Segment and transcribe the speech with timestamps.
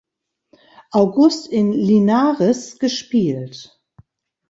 [0.93, 3.79] August in Linares gespielt.